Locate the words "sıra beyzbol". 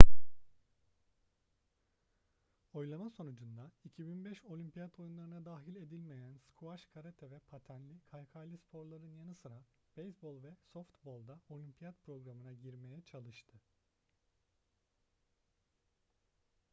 9.35-10.43